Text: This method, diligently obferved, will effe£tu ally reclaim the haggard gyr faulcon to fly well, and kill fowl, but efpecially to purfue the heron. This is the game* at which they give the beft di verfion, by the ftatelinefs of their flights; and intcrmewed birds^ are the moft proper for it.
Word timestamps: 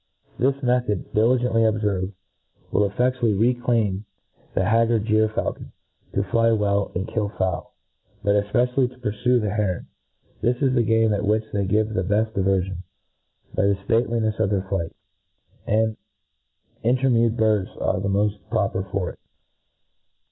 This 0.39 0.55
method, 0.63 1.13
diligently 1.13 1.61
obferved, 1.61 2.13
will 2.71 2.89
effe£tu 2.89 3.21
ally 3.21 3.33
reclaim 3.33 4.05
the 4.55 4.65
haggard 4.65 5.05
gyr 5.05 5.27
faulcon 5.27 5.67
to 6.13 6.23
fly 6.23 6.51
well, 6.51 6.91
and 6.95 7.07
kill 7.07 7.29
fowl, 7.29 7.75
but 8.23 8.33
efpecially 8.33 8.89
to 8.91 8.97
purfue 8.97 9.39
the 9.39 9.51
heron. 9.51 9.85
This 10.41 10.59
is 10.59 10.73
the 10.73 10.81
game* 10.81 11.13
at 11.13 11.23
which 11.23 11.43
they 11.53 11.67
give 11.67 11.93
the 11.93 12.01
beft 12.01 12.33
di 12.33 12.41
verfion, 12.41 12.77
by 13.53 13.67
the 13.67 13.75
ftatelinefs 13.75 14.39
of 14.39 14.49
their 14.49 14.63
flights; 14.63 14.95
and 15.67 15.95
intcrmewed 16.83 17.35
birds^ 17.37 17.79
are 17.79 17.99
the 18.01 18.09
moft 18.09 18.39
proper 18.49 18.81
for 18.81 19.11
it. 19.11 19.19